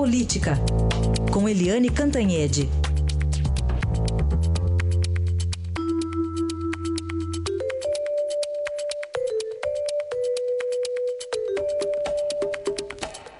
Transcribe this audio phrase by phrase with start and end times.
[0.00, 0.54] Política,
[1.30, 2.70] com Eliane Cantanhede.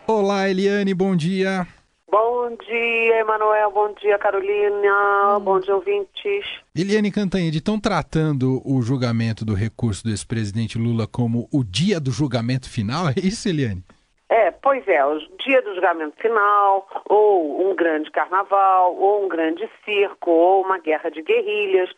[0.07, 1.67] Olá, Eliane, bom dia.
[2.13, 3.71] Bom dia, Emanuel.
[3.73, 5.39] Bom dia, Carolina.
[5.39, 5.41] Hum.
[5.43, 6.45] Bom dia, ouvintes.
[6.77, 12.11] Eliane Cantanhede, estão tratando o julgamento do recurso do ex-presidente Lula como o dia do
[12.11, 13.09] julgamento final?
[13.09, 13.83] É isso, Eliane?
[14.31, 19.69] É, pois é, o dia do julgamento final, ou um grande carnaval, ou um grande
[19.85, 21.91] circo, ou uma guerra de guerrilhas.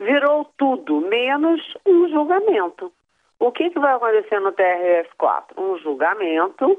[0.00, 2.92] Virou tudo, menos um julgamento.
[3.38, 5.56] O que, que vai acontecer no TRF4?
[5.56, 6.76] Um julgamento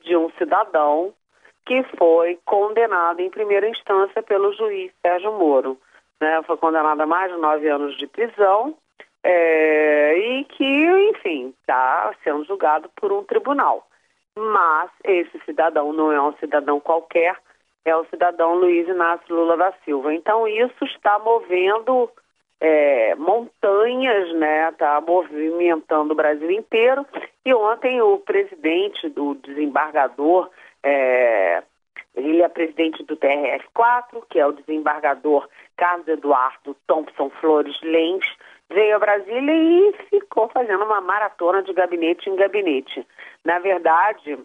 [0.00, 1.14] de um cidadão
[1.64, 5.78] que foi condenado em primeira instância pelo juiz Sérgio Moro.
[6.20, 6.42] Né?
[6.42, 8.74] Foi condenado a mais de nove anos de prisão
[9.22, 10.64] é, e que,
[11.10, 13.87] enfim, está sendo julgado por um tribunal.
[14.38, 17.36] Mas esse cidadão não é um cidadão qualquer,
[17.84, 20.14] é o cidadão Luiz Inácio Lula da Silva.
[20.14, 22.08] Então isso está movendo
[22.60, 24.68] é, montanhas, né?
[24.70, 27.04] Está movimentando o Brasil inteiro.
[27.44, 30.50] E ontem o presidente do desembargador
[30.82, 31.62] é,
[32.14, 38.26] ele é presidente do TRF4, que é o desembargador Carlos Eduardo Thompson Flores Lens,
[38.70, 43.06] veio a Brasília e ficou fazendo uma maratona de gabinete em gabinete.
[43.44, 44.38] Na verdade,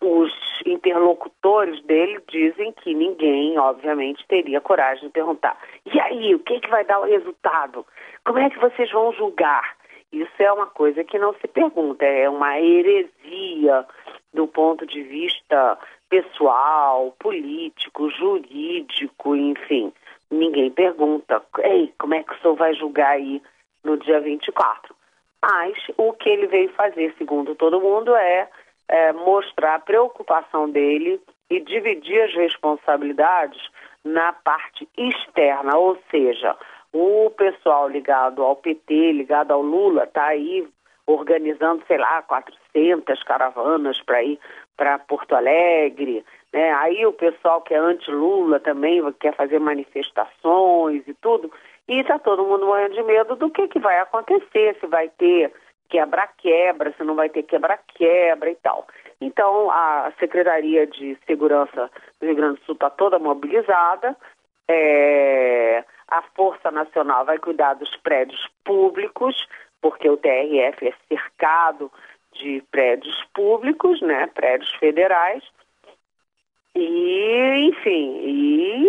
[0.00, 0.32] os
[0.66, 6.60] interlocutores dele dizem que ninguém, obviamente, teria coragem de perguntar: e aí, o que, é
[6.60, 7.84] que vai dar o resultado?
[8.24, 9.76] Como é que vocês vão julgar?
[10.12, 13.84] Isso é uma coisa que não se pergunta, é uma heresia
[14.32, 19.92] do ponto de vista pessoal, político, jurídico, enfim.
[20.30, 23.42] Ninguém pergunta, ei, como é que o senhor vai julgar aí
[23.82, 24.94] no dia 24?
[25.40, 28.48] Mas o que ele veio fazer, segundo todo mundo, é,
[28.88, 33.60] é mostrar a preocupação dele e dividir as responsabilidades
[34.04, 36.56] na parte externa, ou seja,
[36.92, 40.66] o pessoal ligado ao PT, ligado ao Lula, está aí
[41.06, 44.38] organizando, sei lá, 400 caravanas para ir
[44.76, 46.24] para Porto Alegre.
[46.52, 46.72] Né?
[46.74, 51.52] Aí o pessoal que é anti-Lula também quer fazer manifestações e tudo.
[51.86, 55.52] E está todo mundo morrendo de medo do que, que vai acontecer, se vai ter
[55.88, 58.86] quebra-quebra, se não vai ter quebra-quebra e tal.
[59.20, 64.16] Então, a Secretaria de Segurança do Rio Grande do Sul está toda mobilizada.
[64.68, 69.48] É, a Força Nacional vai cuidar dos prédios públicos,
[69.80, 71.90] porque o TRF é cercado
[72.32, 75.42] de prédios públicos, né, prédios federais.
[76.80, 78.86] E, enfim, e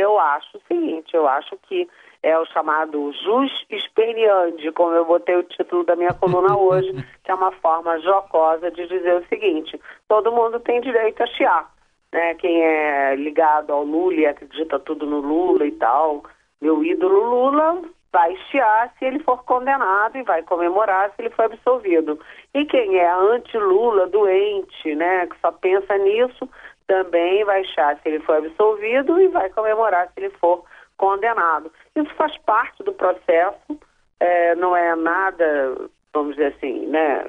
[0.00, 1.88] eu acho o seguinte, eu acho que
[2.22, 6.92] é o chamado jus experiandi, como eu botei o título da minha coluna hoje,
[7.24, 11.68] que é uma forma jocosa de dizer o seguinte, todo mundo tem direito a chiar,
[12.12, 12.34] né?
[12.34, 16.22] Quem é ligado ao Lula e acredita tudo no Lula e tal,
[16.60, 17.82] meu ídolo Lula
[18.12, 22.20] vai chiar se ele for condenado e vai comemorar se ele for absolvido.
[22.54, 26.48] E quem é anti-Lula, doente, né, que só pensa nisso,
[26.86, 30.64] também vai chiar se ele for absolvido e vai comemorar se ele for
[30.96, 31.72] condenado.
[31.96, 33.78] Isso faz parte do processo,
[34.20, 35.76] é, não é nada,
[36.12, 37.24] vamos dizer assim, né?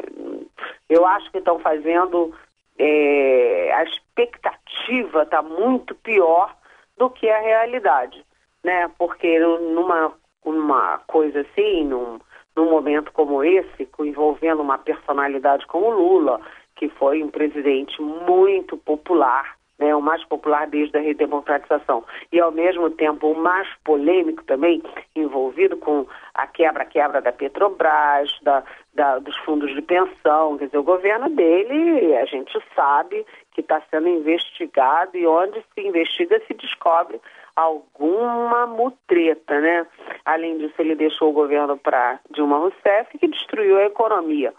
[0.89, 2.33] Eu acho que estão fazendo.
[2.77, 6.55] É, a expectativa está muito pior
[6.97, 8.25] do que a realidade,
[8.63, 8.89] né?
[8.97, 10.11] Porque numa
[10.43, 12.19] uma coisa assim, num,
[12.55, 16.41] num momento como esse, envolvendo uma personalidade como Lula,
[16.75, 22.51] que foi um presidente muito popular, né, o mais popular desde a redemocratização, e ao
[22.51, 24.81] mesmo tempo o mais polêmico também,
[25.15, 28.63] envolvido com a quebra-quebra da Petrobras, da,
[28.93, 33.81] da, dos fundos de pensão, quer dizer, o governo dele, a gente sabe que está
[33.89, 37.19] sendo investigado e onde se investiga se descobre
[37.55, 39.85] alguma mutreta, né?
[40.25, 44.53] Além disso, ele deixou o governo para Dilma Rousseff, que destruiu a economia.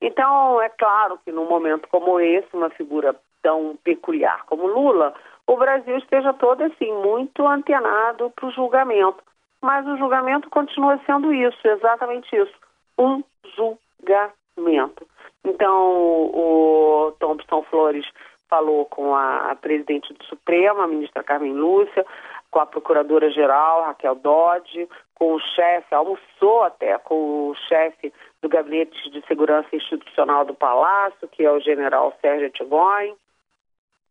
[0.00, 5.14] Então, é claro que num momento como esse, uma figura tão peculiar como Lula,
[5.46, 9.22] o Brasil esteja todo assim, muito antenado para o julgamento.
[9.60, 12.54] Mas o julgamento continua sendo isso, exatamente isso,
[12.96, 13.22] um
[13.56, 15.06] julgamento.
[15.44, 18.06] Então, o Thompson Flores
[18.48, 22.04] falou com a presidente do Supremo, a ministra Carmen Lúcia,
[22.50, 29.10] com a procuradora-geral, Raquel Dodge, com o chefe, almoçou até com o chefe do Gabinete
[29.10, 33.16] de Segurança Institucional do Palácio, que é o general Sérgio Tigonho,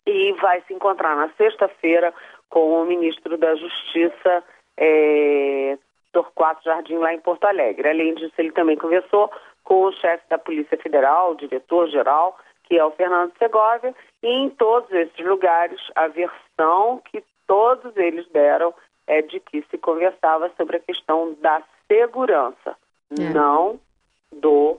[0.06, 2.14] e vai se encontrar na sexta-feira
[2.50, 4.44] com o ministro da Justiça,
[4.78, 5.78] é,
[6.12, 7.90] Torquato Jardim, lá em Porto Alegre.
[7.90, 9.32] Além disso, ele também conversou
[9.64, 13.94] com o chefe da Polícia Federal, o diretor-geral, que é o Fernando Segovia,
[14.24, 18.74] e em todos esses lugares a versão que todos eles deram
[19.08, 22.76] é de que se conversava sobre a questão da segurança,
[23.18, 23.30] é.
[23.34, 23.80] não
[24.32, 24.78] do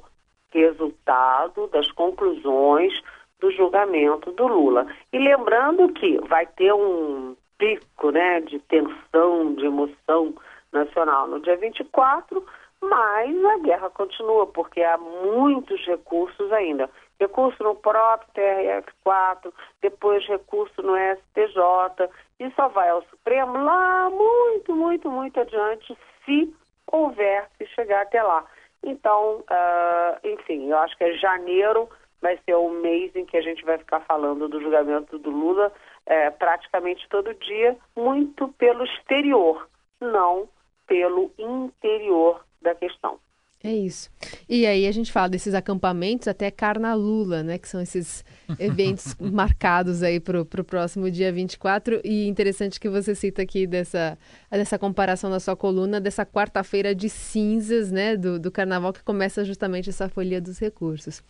[0.51, 2.93] resultado, das conclusões
[3.41, 4.87] do julgamento do Lula.
[5.13, 10.35] E lembrando que vai ter um pico né, de tensão, de emoção
[10.73, 12.45] nacional no dia 24,
[12.81, 16.89] mas a guerra continua, porque há muitos recursos ainda.
[17.19, 24.75] Recurso no próprio TRF4, depois recurso no STJ, e só vai ao Supremo lá muito,
[24.75, 26.55] muito, muito adiante, se
[26.87, 28.45] houver, se chegar até lá.
[28.83, 31.89] Então, uh, enfim, eu acho que é janeiro
[32.21, 35.73] vai ser o mês em que a gente vai ficar falando do julgamento do Lula
[36.07, 39.69] é, praticamente todo dia, muito pelo exterior,
[40.01, 40.49] não
[40.87, 43.19] pelo interior da questão.
[43.63, 44.09] É isso.
[44.49, 47.59] E aí a gente fala desses acampamentos até Carnalula, né?
[47.59, 48.25] Que são esses
[48.59, 52.01] eventos marcados aí para o próximo dia 24.
[52.05, 54.17] E interessante que você cita aqui dessa,
[54.49, 58.17] dessa comparação na sua coluna, dessa quarta-feira de cinzas, né?
[58.17, 61.21] Do, do carnaval, que começa justamente essa folia dos recursos.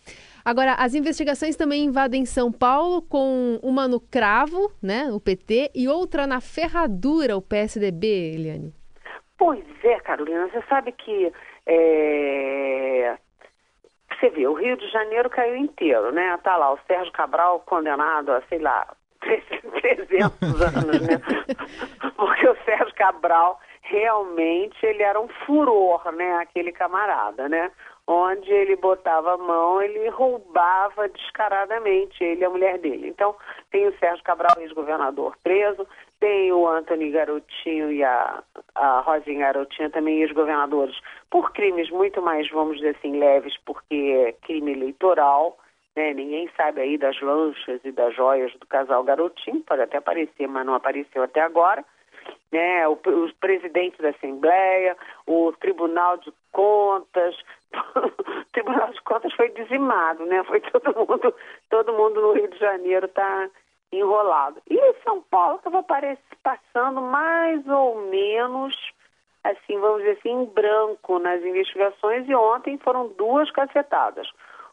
[0.45, 5.11] Agora, as investigações também invadem São Paulo, com uma no Cravo, né?
[5.11, 8.71] O PT, e outra na Ferradura, o PSDB, Eliane.
[9.35, 10.47] Pois é, Carolina.
[10.49, 11.31] Você sabe que
[11.69, 13.17] é...
[14.19, 16.37] Você vê, o Rio de Janeiro caiu inteiro, né?
[16.43, 18.85] Tá lá o Sérgio Cabral condenado a, sei lá,
[19.21, 21.21] 300 anos, né?
[22.17, 26.37] Porque o Sérgio Cabral realmente ele era um furor, né?
[26.37, 27.71] Aquele camarada, né?
[28.11, 33.07] onde ele botava a mão, ele roubava descaradamente, ele e a mulher dele.
[33.07, 33.35] Então,
[33.69, 35.87] tem o Sérgio Cabral, ex-governador, preso,
[36.19, 38.43] tem o Antony Garotinho e a,
[38.75, 40.99] a Rosinha Garotinha, também ex-governadores,
[41.29, 45.57] por crimes muito mais, vamos dizer assim, leves, porque é crime eleitoral,
[45.95, 46.13] né?
[46.13, 50.65] Ninguém sabe aí das lanchas e das joias do casal Garotinho, pode até aparecer, mas
[50.65, 51.83] não apareceu até agora
[52.51, 57.35] né, o, os presidentes da Assembleia, o Tribunal de Contas,
[57.73, 60.43] o Tribunal de Contas foi dizimado, né?
[60.43, 61.33] Foi todo mundo,
[61.69, 63.49] todo mundo no Rio de Janeiro está
[63.91, 64.61] enrolado.
[64.69, 65.83] E São Paulo estava
[66.43, 68.75] passando mais ou menos,
[69.43, 74.29] assim, vamos dizer assim, em branco nas investigações e ontem foram duas cacetadas.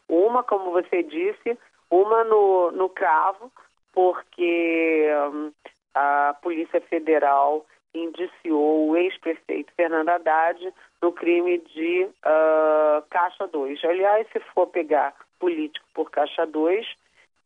[0.07, 1.57] Uma, como você disse,
[1.89, 3.51] uma no, no cravo,
[3.93, 5.51] porque hum,
[5.93, 13.83] a Polícia Federal indiciou o ex-prefeito Fernando Haddad no crime de uh, Caixa 2.
[13.83, 16.85] Aliás, se for pegar político por Caixa 2,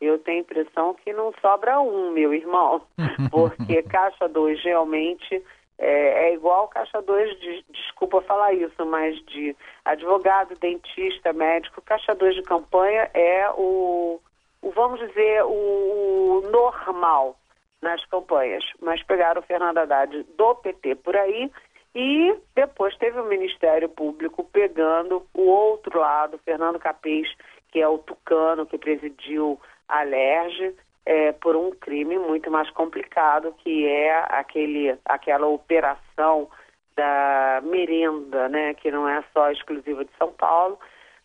[0.01, 2.81] eu tenho a impressão que não sobra um, meu irmão,
[3.29, 5.43] porque Caixa 2 realmente
[5.77, 9.55] é, é igual Caixa 2, de, desculpa falar isso, mas de
[9.85, 14.19] advogado, dentista, médico, Caixa 2 de campanha é o,
[14.61, 17.35] o vamos dizer, o, normal
[17.81, 21.51] nas campanhas, mas pegaram o Fernando Haddad do PT por aí
[21.95, 27.27] e depois teve o Ministério Público pegando o outro lado, Fernando Capês,
[27.71, 29.59] que é o tucano que presidiu
[29.91, 30.73] a LERJ,
[31.05, 36.49] é, por um crime muito mais complicado, que é aquele, aquela operação
[36.95, 40.79] da merenda, né, que não é só exclusiva de São Paulo.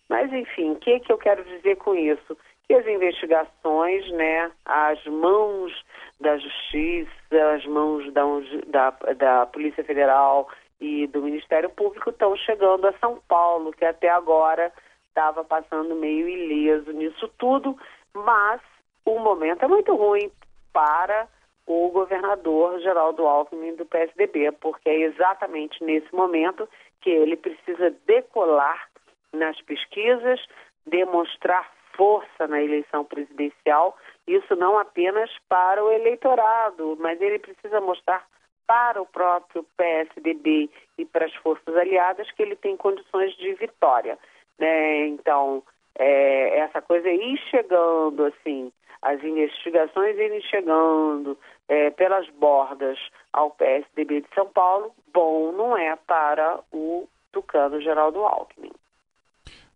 [0.09, 2.37] Mas, enfim, o que, que eu quero dizer com isso?
[2.67, 5.73] Que as investigações, né, as mãos
[6.21, 7.11] da Justiça,
[7.55, 8.23] as mãos da,
[8.67, 10.49] da, da Polícia Federal
[10.81, 14.73] e do Ministério Público estão chegando a São Paulo, que até agora
[15.09, 17.77] estava passando meio ileso nisso tudo,
[18.17, 18.61] mas
[19.05, 20.31] o momento é muito ruim
[20.73, 21.29] para
[21.67, 26.69] o governador Geraldo Alckmin do PSDB, porque é exatamente nesse momento
[27.01, 28.89] que ele precisa decolar
[29.33, 30.41] nas pesquisas,
[30.87, 33.97] demonstrar força na eleição presidencial,
[34.27, 38.27] isso não apenas para o eleitorado, mas ele precisa mostrar
[38.67, 40.69] para o próprio PSDB
[40.99, 44.19] e para as forças aliadas que ele tem condições de vitória.
[44.59, 45.07] Né?
[45.07, 45.63] Então,
[45.99, 48.73] é, essa coisa ir chegando, assim,
[49.03, 51.39] as investigações irem chegando
[51.69, 52.99] é, pelas bordas
[53.33, 58.73] ao PSDB de São Paulo, bom não é para o tucano Geraldo Alckmin.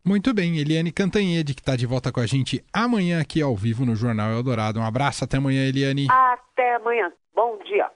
[0.04, 3.84] Muito bem, Eliane Cantanhede, que está de volta com a gente amanhã aqui ao vivo
[3.84, 4.80] no Jornal Eldorado.
[4.80, 6.06] Um abraço, até amanhã, Eliane.
[6.10, 7.12] Até amanhã.
[7.34, 7.90] Bom dia.